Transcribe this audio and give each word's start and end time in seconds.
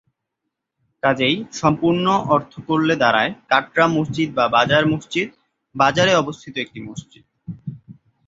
কাজেই 1.03 1.45
সম্পূর্ণ 1.53 2.05
অর্থ 2.29 2.53
করলে 2.67 2.93
দাড়ায় 2.95 3.31
কাটরা 3.49 3.85
মসজিদ 3.87 4.29
বা 4.35 4.45
বাজার 4.55 4.83
মসজিদ, 4.85 5.29
বাজারে 5.75 6.13
অবস্থিত 6.15 6.53
একটি 6.57 6.79
মসজিদ। 6.81 7.23